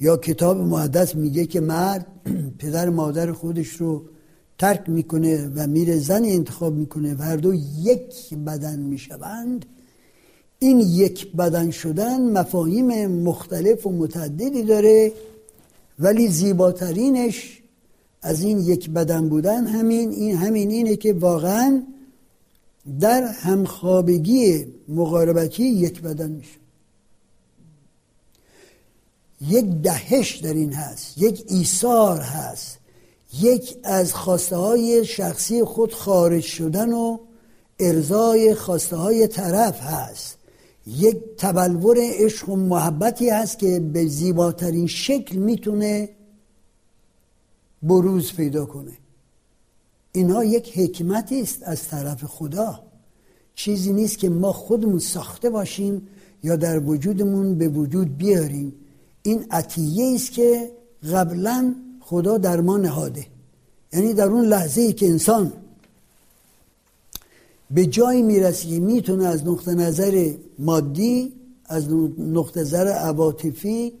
یا 0.00 0.16
کتاب 0.16 0.56
مقدس 0.56 1.14
میگه 1.14 1.46
که 1.46 1.60
مرد 1.60 2.06
پدر 2.58 2.88
مادر 2.88 3.32
خودش 3.32 3.68
رو 3.68 4.02
ترک 4.58 4.88
می‌کنه 4.88 5.50
و 5.54 5.66
میره 5.66 5.98
زن 5.98 6.24
انتخاب 6.24 6.74
می‌کنه. 6.74 7.14
و 7.14 7.22
هر 7.22 7.36
دو 7.36 7.54
یک 7.82 8.34
بدن 8.34 8.78
می‌شوند. 8.78 9.66
این 10.58 10.80
یک 10.80 11.32
بدن 11.32 11.70
شدن 11.70 12.30
مفاهیم 12.30 13.06
مختلف 13.06 13.86
و 13.86 13.92
متعددی 13.92 14.62
داره 14.62 15.12
ولی 15.98 16.28
زیباترینش 16.28 17.62
از 18.22 18.42
این 18.42 18.58
یک 18.58 18.90
بدن 18.90 19.28
بودن 19.28 19.66
همین 19.66 20.10
این 20.10 20.36
همین 20.36 20.70
اینه 20.70 20.96
که 20.96 21.12
واقعا 21.12 21.82
در 23.00 23.24
همخوابگی 23.24 24.66
مقاربتی 24.88 25.64
یک 25.64 26.02
بدن 26.02 26.30
میشه. 26.30 26.65
یک 29.40 29.64
دهش 29.64 30.36
در 30.36 30.54
این 30.54 30.72
هست 30.72 31.18
یک 31.18 31.44
ایثار 31.48 32.20
هست 32.20 32.78
یک 33.40 33.76
از 33.84 34.14
خواسته 34.14 34.56
های 34.56 35.04
شخصی 35.04 35.64
خود 35.64 35.94
خارج 35.94 36.42
شدن 36.42 36.92
و 36.92 37.18
ارزای 37.80 38.54
خواسته 38.54 38.96
های 38.96 39.26
طرف 39.26 39.80
هست. 39.80 40.38
یک 40.86 41.16
تبلور 41.38 41.96
عشق 42.00 42.48
و 42.48 42.56
محبتی 42.56 43.30
هست 43.30 43.58
که 43.58 43.80
به 43.80 44.06
زیباترین 44.06 44.86
شکل 44.86 45.36
می‌تونه 45.36 46.08
بروز 47.82 48.32
پیدا 48.32 48.66
کنه. 48.66 48.92
اینها 50.12 50.44
یک 50.44 50.78
حکمتی 50.78 51.40
است 51.40 51.62
از 51.62 51.88
طرف 51.88 52.24
خدا. 52.24 52.82
چیزی 53.54 53.92
نیست 53.92 54.18
که 54.18 54.28
ما 54.28 54.52
خودمون 54.52 54.98
ساخته 54.98 55.50
باشیم 55.50 56.08
یا 56.42 56.56
در 56.56 56.78
وجودمون 56.78 57.58
به 57.58 57.68
وجود 57.68 58.16
بیاریم. 58.16 58.72
این 59.26 59.46
عطیه 59.50 60.14
است 60.14 60.32
که 60.32 60.70
قبلا 61.12 61.74
خدا 62.00 62.38
در 62.38 62.60
ما 62.60 62.76
نهاده. 62.76 63.26
یعنی 63.92 64.14
در 64.14 64.26
اون 64.26 64.44
لحظه 64.44 64.80
ای 64.80 64.92
که 64.92 65.06
انسان 65.06 65.52
به 67.70 67.86
جایی 67.86 68.22
می‌رسه 68.22 68.68
که 68.68 68.80
می‌تونه 68.80 69.26
از 69.26 69.46
نقطه 69.46 69.74
نظر 69.74 70.34
مادی 70.58 71.32
از 71.64 71.92
نقطه 72.18 72.60
نظر 72.60 72.88
عواطفی 72.88 73.92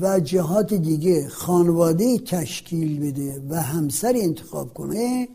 و 0.00 0.20
جهات 0.20 0.74
دیگه 0.74 1.28
خانواده 1.28 2.18
تشکیل 2.18 3.00
بده 3.00 3.42
و 3.48 3.62
همسر 3.62 4.14
انتخاب 4.16 4.74
کنه 4.74 5.28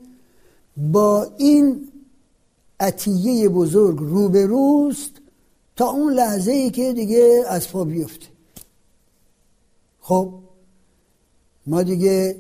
با 0.78 1.28
این 1.38 1.88
عطیه 2.80 3.50
بزرگ 3.50 3.98
روبروست 4.00 5.12
تا 5.76 5.90
اون 5.90 6.14
لحظه 6.14 6.52
ای 6.52 6.70
که 6.70 6.94
دیگه 6.94 7.44
از 7.48 7.70
پا 7.70 7.84
بیفته. 7.84 8.39
خب 10.10 10.34
ما 11.68 11.84
دیگه 11.84 12.36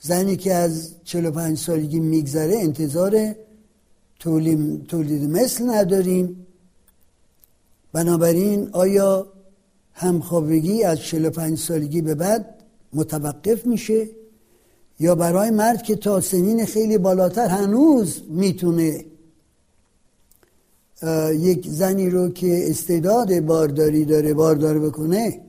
زنی 0.00 0.36
که 0.36 0.54
از 0.54 0.94
45 1.04 1.58
سالگی 1.58 2.00
میگذره 2.00 2.56
انتظار 2.56 3.34
تولید, 4.18 5.30
مثل 5.30 5.70
نداریم. 5.70 6.46
بنابراین 7.92 8.68
آیا 8.72 9.26
همخوابگی 9.92 10.84
از 10.84 11.00
45 11.00 11.58
سالگی 11.58 12.02
به 12.02 12.14
بعد 12.14 12.54
متوقف 12.92 13.66
میشه؟ 13.66 14.08
یا 15.00 15.14
برای 15.14 15.50
مرد 15.50 15.82
که 15.82 15.96
تا 15.96 16.20
سنین 16.20 16.64
خیلی 16.64 16.98
بالاتر 16.98 17.46
هنوز 17.46 18.22
می‌تونه 18.28 19.04
یک 21.32 21.68
زنی 21.68 22.10
رو 22.10 22.28
که 22.28 22.70
استعداد 22.70 23.40
بارداری 23.40 24.04
داره 24.04 24.34
باردار 24.34 24.78
بکنه 24.78 25.40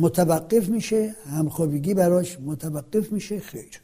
متوقف 0.00 0.68
میشه 0.68 1.16
همخوابگی 1.30 1.94
براش 1.94 2.38
متوقف 2.40 3.12
میشه 3.12 3.40
خیر 3.40 3.80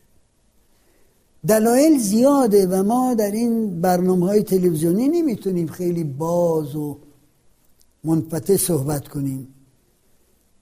دلایل 1.46 1.98
زیاده 1.98 2.66
و 2.66 2.82
ما 2.82 3.14
در 3.14 3.30
این 3.30 3.80
برنامه 3.80 4.26
های 4.26 4.42
تلویزیونی 4.42 5.08
نمی‌تونیم 5.08 5.66
خیلی 5.66 6.04
باز 6.04 6.76
و 6.76 6.98
منفتح 8.04 8.56
صحبت 8.56 9.08
کنیم. 9.08 9.48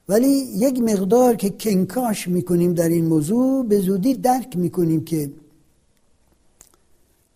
ولی 0.09 0.29
یک 0.57 0.81
مقدار 0.81 1.35
که 1.37 1.51
کنکاش 1.51 2.29
می‌کنیم 2.29 2.75
در 2.75 2.89
این 2.89 3.07
موضوع 3.07 3.67
به 3.67 3.81
زودی 3.81 4.15
درک 4.15 4.57
می‌کنیم 4.57 5.05
که 5.05 5.31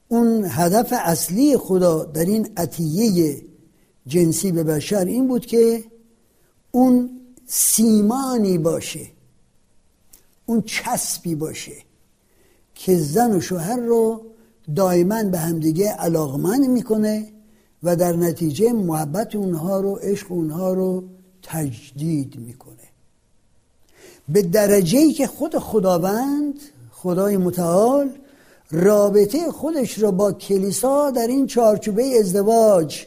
اون 0.09 0.45
هدف 0.49 0.93
اصلی 0.97 1.57
خدا 1.57 2.05
در 2.05 2.25
این 2.25 2.49
عطیه 2.57 3.43
جنسی 4.07 4.53
به 4.53 4.65
بشر 4.65 5.05
این 5.05 5.29
بود 5.29 5.47
که 5.47 5.85
اون 6.71 7.11
سیمانی 7.47 8.59
باشه 8.59 9.07
اون 10.47 10.63
چسبی 10.63 11.35
باشه 11.35 11.73
که 12.75 12.99
زن 12.99 13.37
و 13.37 13.41
شوهر 13.41 13.77
رو 13.77 14.23
دائما 14.77 15.23
به 15.23 15.39
همدیگه 15.39 15.91
علاقمند 15.91 16.69
می‌کنه 16.69 17.33
و 17.83 17.97
در 17.97 18.13
نتیجه 18.13 18.73
محبت 18.73 19.35
اونها 19.35 19.81
رو 19.81 19.95
عشق 19.95 20.33
اونها 20.33 20.73
رو 20.73 21.05
تجدید 21.43 22.37
می‌کنه. 22.37 22.77
به 24.29 24.43
درجه 24.43 24.99
ای 24.99 25.13
که 25.13 25.27
خود 25.27 25.59
خداوند 25.59 26.55
خدای 26.91 27.37
متعال 27.37 28.11
رابطه 28.71 29.51
خودش 29.51 29.99
را 29.99 30.11
با 30.11 30.33
کلیسا 30.33 31.11
در 31.11 31.27
این 31.27 31.47
چارچوبه 31.47 32.19
ازدواج 32.21 33.07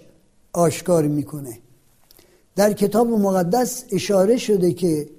آشکار 0.53 1.07
می‌کنه. 1.07 1.59
در 2.55 2.73
کتاب 2.73 3.07
مقدس 3.07 3.83
اشاره 3.91 4.37
شده 4.37 4.73
که 4.73 5.09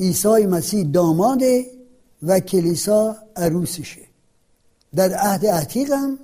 عیسی 0.00 0.46
مسیح 0.46 0.90
داماده 0.92 1.66
و 2.22 2.40
کلیسا 2.40 3.16
عروسشه. 3.36 4.02
در 4.94 5.14
عهد 5.14 5.46
عتیق 5.46 5.92
هم 5.92 6.18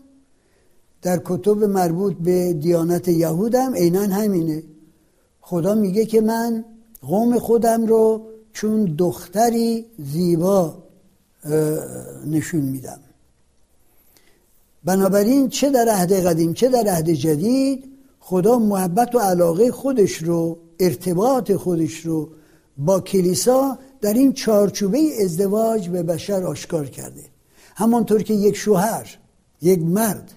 در 1.03 1.21
کتب 1.25 1.65
مربوط 1.65 2.15
به 2.17 2.53
دیانت 2.53 3.09
یهود 3.09 3.55
هم 3.55 3.75
عینا 3.75 4.03
همینه. 4.03 4.63
خدا 5.41 5.75
میگه 5.75 6.07
که 6.07 6.21
من 6.21 6.65
قوم 7.03 7.39
خودم 7.39 7.87
رو 7.87 8.27
چون 8.53 8.85
دختری 8.85 9.87
زیبا 9.99 10.83
نشون 12.27 12.61
میدم. 12.61 13.01
بنابراین 14.85 15.49
چه 15.49 15.71
در 15.71 15.89
عهد 15.89 16.13
قدیم 16.13 16.53
چه 16.53 16.69
در 16.69 16.89
عهد 16.89 17.11
جدید 17.11 17.92
خدا 18.25 18.59
محبت 18.59 19.15
و 19.15 19.19
علاقه 19.19 19.71
خودش 19.71 20.17
رو 20.17 20.59
ارتباط 20.81 21.53
خودش 21.53 22.01
رو 22.07 22.29
با 22.79 23.01
کلیسا 23.01 23.79
در 24.01 24.15
این 24.15 24.33
چارچوبه 24.33 24.99
ازدواج 25.25 25.89
به 25.89 26.03
بشر 26.03 26.45
آشکار 26.45 26.87
کرده. 26.87 27.23
همانطور 27.75 28.23
که 28.23 28.35
یک 28.35 28.57
شوهر 28.57 29.19
یک 29.63 29.83
مرد 29.83 30.33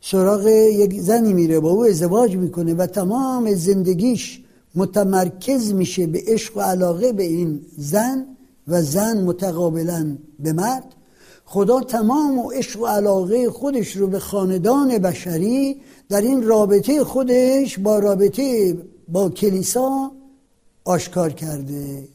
سراغ 0.00 0.46
یک 0.46 1.00
زنی 1.00 1.32
میره 1.32 1.60
با 1.60 1.70
او 1.70 1.84
ازدواج 1.84 2.36
می‌کنه 2.36 2.74
و 2.74 2.86
تمام 2.86 3.54
زندگیش 3.54 4.42
متمرکز 4.74 5.72
میشه 5.72 6.06
به 6.06 6.22
عشق 6.26 6.56
و 6.56 6.60
علاقه 6.60 7.12
به 7.12 7.22
این 7.22 7.60
زن 7.76 8.26
و 8.68 8.82
زن 8.82 9.24
متقابلا 9.24 10.18
به 10.38 10.52
مرد. 10.52 10.94
خدا 11.50 11.80
تمام 11.80 12.38
و 12.38 12.50
عشق 12.50 12.80
و 12.80 12.86
علاقه 12.86 13.50
خودش 13.50 13.96
رو 13.96 14.06
به 14.06 14.18
خاندان 14.18 14.98
بشری 14.98 15.80
در 16.08 16.20
این 16.20 16.42
رابطه 16.42 17.04
خودش 17.04 17.78
با 17.78 17.98
رابطه 17.98 18.76
با 19.08 19.30
کلیسا 19.30 20.12
آشکار 20.84 21.32
کرده 21.32 22.08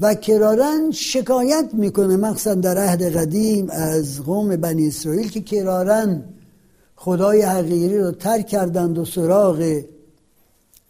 و 0.00 0.14
کرارن 0.14 0.90
شکایت 0.90 1.70
می‌کنه 1.72 2.16
مخصوصا 2.16 2.54
در 2.54 2.78
عهد 2.78 3.16
قدیم 3.16 3.70
از 3.70 4.22
قوم 4.22 4.56
بنی 4.56 4.88
اسرائیل 4.88 5.30
که 5.30 5.40
کرارن 5.40 6.24
خدای 6.96 7.42
حقیقی 7.42 7.98
رو 7.98 8.10
ترک 8.10 8.46
کردند 8.46 8.98
و 8.98 9.04
سراغ 9.04 9.82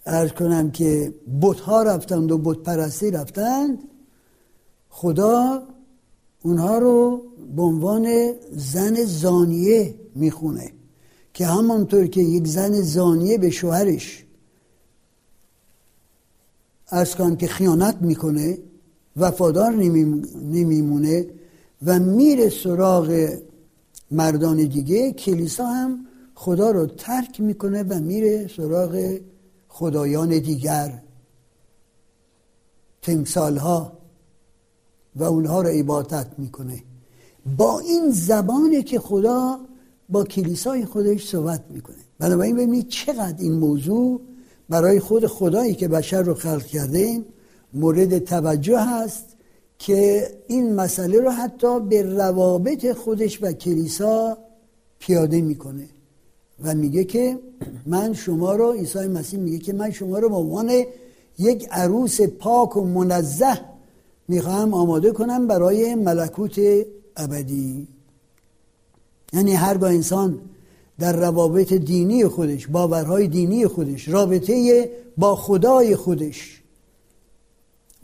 ارز 0.07 0.33
کنم 0.33 0.71
که 0.71 1.15
بتها 1.43 1.83
رفتند 1.83 2.33
و 2.33 2.39
بت 2.39 2.59
پرستی 2.59 3.11
رفتند 3.11 3.79
خدا 4.89 5.63
اونها 6.43 6.79
رو 6.79 7.23
به 7.57 7.63
عنوان 7.63 8.33
زن 8.53 9.05
زانیه 9.05 9.95
می‌خونه 10.15 10.73
که 11.35 11.47
همانطور 11.47 12.07
که 12.07 12.21
یک 12.21 12.47
زن 12.47 12.81
زانیه 12.81 13.39
به 13.39 13.51
شوهرش 13.51 14.25
کن 17.19 17.37
که 17.37 17.47
خیانت 17.47 17.97
می‌کنه 18.01 18.59
وفادار 19.17 19.73
نمیمونه 20.43 21.27
و 21.87 21.99
میره 21.99 22.49
سراغ 22.49 23.39
مردان 24.11 24.57
دیگه 24.57 25.13
کلیسا 25.13 25.67
هم 25.67 26.07
خدا 26.35 26.71
رو 26.71 26.87
ترک 26.87 27.41
می‌کنه 27.41 27.83
و 27.83 28.01
میره 28.01 28.49
سراغ 28.57 29.19
خدایان 29.69 30.29
دیگر. 30.29 31.03
تمثال 33.03 33.57
ها 33.57 33.98
و 35.19 35.25
اونها 35.25 35.63
رو 35.63 35.69
عبادت 35.69 36.27
می‌کنه. 36.39 36.83
با 37.57 37.79
این 37.79 38.11
زبانه 38.11 38.83
که 38.83 38.99
خدا 38.99 39.61
با 40.09 40.25
کلیسای 40.25 40.85
خودش 40.85 41.29
صحبت 41.29 41.65
می‌کنه. 41.71 41.97
بنابراین 42.19 42.57
ببینید 42.57 42.89
چقدر 42.89 43.35
این 43.39 43.53
موضوع 43.53 44.21
برای 44.69 45.01
خود 45.01 45.27
خدایی 45.27 45.75
که 45.75 45.89
بشر 45.89 46.23
رو 46.23 46.35
خلق 46.35 46.67
کرده 46.67 47.25
مورد 47.75 48.19
توجه 48.19 48.81
هست 48.81 49.25
که 49.79 50.31
این 50.47 50.75
مسئله 50.75 51.21
رو 51.21 51.31
حتی 51.31 51.81
به 51.81 52.03
روابط 52.03 52.93
خودش 52.93 53.43
و 53.43 53.53
کلیسا 53.53 54.39
پیاده 54.99 55.41
می‌کنه. 55.41 55.89
و 56.65 56.75
میگه 56.75 57.05
که 57.05 57.39
من 57.87 58.13
شما 58.13 58.55
رو 58.55 58.73
عیسی 58.73 59.07
مسیح 59.07 59.41
میگه 59.41 59.59
که 59.59 59.73
من 59.73 59.91
شما 59.91 60.19
رو 60.19 60.29
به 60.29 60.37
عنوان 60.37 60.85
یک 61.39 61.69
عروس 61.71 62.21
پاک 62.21 62.77
و 62.77 62.85
منزه 62.85 63.61
می‌خواهم 64.29 64.75
آماده 64.75 65.13
کنم 65.13 65.47
برای 65.47 65.95
ملکوت 65.95 66.59
ابدی. 67.17 67.89
یعنی 69.33 69.53
هرگاه 69.53 69.91
انسان 69.91 70.41
در 70.99 71.17
روابط 71.17 71.73
دینی 71.73 72.25
خودش 72.29 72.67
باورهای 72.67 73.29
دینی 73.29 73.67
خودش 73.67 74.09
رابطه 74.09 74.91
با 75.17 75.37
خدای 75.37 75.97
خودش 75.97 76.63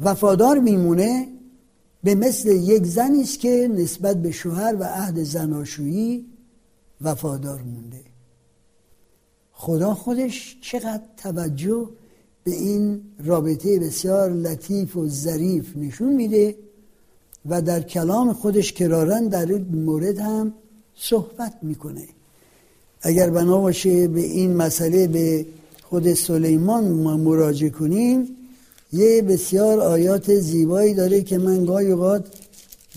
وفادار 0.00 0.58
میمونه 0.58 1.28
به 2.04 2.14
مثل 2.14 2.48
یک 2.48 2.84
زنی 2.84 3.22
است 3.22 3.40
که 3.40 3.70
نسبت 3.74 4.22
به 4.22 4.30
شوهر 4.30 4.76
و 4.80 4.84
عهد 4.84 5.22
زناشویی 5.22 6.26
وفادار 7.00 7.62
مونده. 7.62 8.00
خدا 9.52 9.94
خودش 9.94 10.58
چقدر 10.62 11.02
توجه 11.16 11.88
به 12.44 12.50
این 12.50 13.00
رابطه 13.24 13.78
بسیار 13.78 14.30
لطیف 14.30 14.96
و 14.96 15.08
ظریف 15.08 15.76
نشون 15.76 16.12
میده 16.12 16.54
و 17.46 17.62
در 17.62 17.82
کلام 17.82 18.32
خودش 18.32 18.72
کرارن 18.72 19.28
در 19.28 19.46
این 19.46 19.66
مورد 19.72 20.18
هم 20.18 20.52
صحبت 20.96 21.54
می‌کنه. 21.62 22.04
اگر 23.00 23.30
بنا 23.30 23.60
باشه 23.60 24.08
به 24.08 24.20
این 24.20 24.56
مسئله 24.56 25.06
به 25.06 25.46
خود 25.82 26.14
سلیمان 26.14 26.88
ما 26.88 27.16
مراجعه 27.16 27.70
کنیم 27.70 28.28
یه 28.92 29.22
بسیار 29.22 29.80
آیات 29.80 30.34
زیبایی 30.34 30.94
داره 30.94 31.22
که 31.22 31.38
من 31.38 31.64
گاهی 31.64 31.90
اوقات 31.90 32.26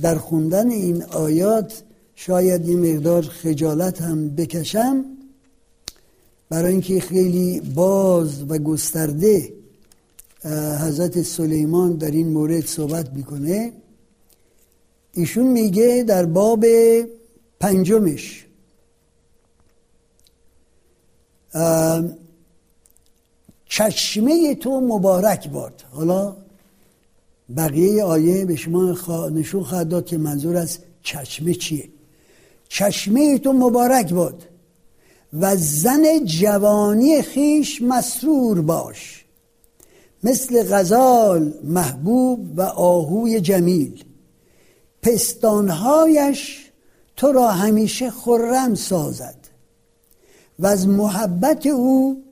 در 0.01 0.15
خوندن 0.15 0.69
این 0.69 1.03
آیات 1.03 1.83
شاید 2.15 2.67
یه 2.67 2.75
مقدار 2.75 3.21
خجالت 3.21 4.01
هم 4.01 4.29
بکشم. 4.29 5.05
برای 6.49 6.71
اینکه 6.71 6.99
خیلی 6.99 7.60
باز 7.60 8.43
و 8.51 8.57
گسترده 8.57 9.53
حضرت 10.81 11.21
سلیمان 11.21 11.93
در 11.93 12.12
این 12.12 12.27
مورد 12.29 12.65
صحبت 12.65 13.13
می‌کنه. 13.13 13.73
ایشون 15.13 15.47
میگه 15.47 16.03
در 16.07 16.25
باب 16.25 16.65
پنجمش 17.60 18.45
چشمه 23.65 24.55
تو 24.55 24.81
مبارک 24.81 25.49
باد. 25.49 25.83
حالا 25.91 26.36
بقیه 27.57 28.03
آیه 28.03 28.45
به 28.45 28.55
شما 28.55 28.97
نشون 29.29 29.63
خواهد 29.63 29.89
داد 29.89 30.05
که 30.05 30.17
منظور 30.17 30.57
از 30.57 30.79
چشمه 31.03 31.53
چیه. 31.53 31.89
چشمه 32.69 33.39
تو 33.39 33.53
مبارک 33.53 34.13
باد. 34.13 34.43
و 35.34 35.56
زن 35.56 36.26
جوانی 36.26 37.22
خیش 37.22 37.82
مسرور 37.82 38.62
باش. 38.62 39.26
مثل 40.24 40.63
غزال 40.63 41.54
محبوب 41.63 42.60
و 42.60 42.62
آهوی 42.62 43.42
جمیل. 43.42 44.04
پستانهایش 45.02 46.70
تو 47.16 47.32
را 47.32 47.52
همیشه 47.52 48.12
خرم 48.12 48.76
سازد. 48.76 49.36
و 50.60 50.68
از 50.68 50.88
محبت 50.88 51.66
او 51.66 52.24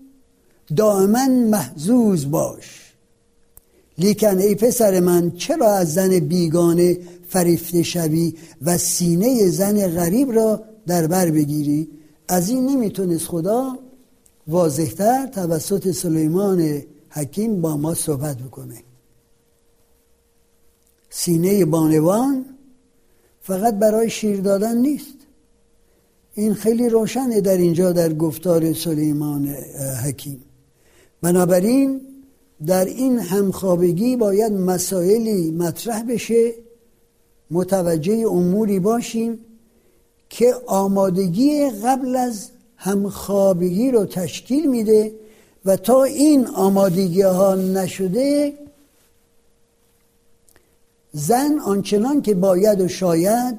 دائما 0.75 1.27
محزوز 1.27 2.31
باش. 2.31 2.85
لیکن 3.97 4.37
ای 4.37 4.55
پسر 4.55 4.99
من 4.99 5.31
چرا 5.31 5.73
از 5.73 5.93
زن 5.93 6.19
بیگانه 6.19 6.97
فریفته 7.29 7.83
شوی 7.83 8.33
و 8.61 8.77
سینه 8.77 9.49
زن 9.49 9.87
غریب 9.87 10.31
را 10.31 10.63
در 10.87 11.07
بر 11.07 11.31
بگیری؟ 11.31 11.87
از 12.27 12.49
این 12.49 12.65
نمی‌تونست 12.65 13.27
خدا 13.27 13.79
واضحتر 14.47 15.27
توسط 15.27 15.91
سلیمان 15.91 16.81
حکیم 17.09 17.61
با 17.61 17.77
ما 17.77 17.93
صحبت 17.93 18.37
بکنه. 18.37 18.83
سینه 21.09 21.65
بانوان 21.65 22.45
فقط 23.41 23.73
برای 23.73 24.09
شیر 24.09 24.41
دادن 24.41 24.77
نیست. 24.77 25.15
این 26.33 26.53
خیلی 26.53 26.89
روشنه 26.89 27.41
در 27.41 27.57
اینجا 27.57 27.91
در 27.91 28.13
گفتار 28.13 28.73
سلیمان 28.73 29.47
حکیم. 30.03 30.43
بنابراین 31.21 32.01
در 32.65 32.85
این 32.85 33.19
همخوابگی 33.19 34.15
باید 34.15 34.51
مسائلی 34.51 35.51
مطرح 35.51 36.03
بشه 36.03 36.53
متوجه 37.51 38.13
اموری 38.13 38.79
باشیم 38.79 39.39
که 40.29 40.53
آمادگی 40.67 41.69
قبل 41.69 42.15
از 42.15 42.49
همخوابگی 42.77 43.91
رو 43.91 44.05
تشکیل 44.05 44.69
میده 44.69 45.11
و 45.65 45.77
تا 45.77 46.03
این 46.03 46.47
آمادگی 46.47 47.21
ها 47.21 47.55
نشده 47.55 48.53
زن 51.13 51.59
آنچنان 51.65 52.21
که 52.21 52.33
باید 52.33 52.81
و 52.81 52.87
شاید 52.87 53.55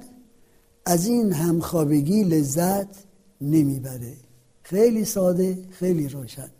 از 0.85 1.07
این 1.07 1.33
همخوابگی 1.33 2.25
لذت 2.25 2.87
نمی‌بره. 3.41 4.13
خیلی 4.63 5.05
ساده 5.05 5.59
خیلی 5.71 6.09
روشن. 6.09 6.51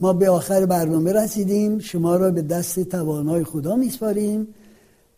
ما 0.00 0.12
به 0.12 0.30
آخر 0.30 0.66
برنامه 0.66 1.12
رسیدیم. 1.12 1.78
شما 1.78 2.16
را 2.16 2.30
به 2.30 2.42
دست 2.42 2.80
توانای 2.80 3.44
خدا 3.44 3.76
میسپاریم. 3.76 4.54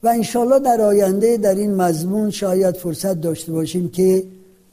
و 0.02 0.08
انشالله 0.08 0.58
در 0.58 0.80
آینده 0.80 1.37
در 1.37 1.54
این 1.54 1.74
مضمون 1.74 2.30
شاید 2.30 2.76
فرصت 2.76 3.20
داشته 3.20 3.52
باشیم 3.52 3.88
که 3.88 4.24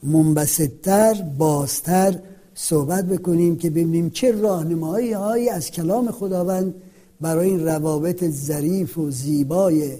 منبسطتر 0.02 1.14
بازتر 1.38 2.18
صحبت 2.54 3.04
بکنیم 3.06 3.56
که 3.56 3.70
ببینیم 3.70 4.10
چه 4.10 4.32
راهنمایی 4.32 5.12
هایی 5.12 5.48
از 5.48 5.70
کلام 5.70 6.10
خداوند 6.10 6.74
برای 7.20 7.48
این 7.48 7.64
روابط 7.64 8.24
ظریف 8.24 8.98
و 8.98 9.10
زیبای 9.10 9.92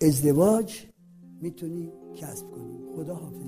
ازدواج 0.00 0.74
می‌تونیم 1.42 1.92
کسب 2.16 2.46
کنیم. 2.50 2.80
خدا 2.96 3.14
حافظ 3.14 3.43